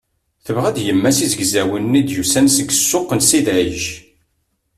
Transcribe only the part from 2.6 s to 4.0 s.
ssuq n Sidi Ɛic.